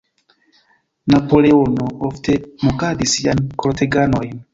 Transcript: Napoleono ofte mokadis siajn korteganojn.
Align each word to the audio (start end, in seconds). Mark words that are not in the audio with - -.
Napoleono 1.13 1.85
ofte 2.07 2.37
mokadis 2.69 3.13
siajn 3.19 3.45
korteganojn. 3.65 4.35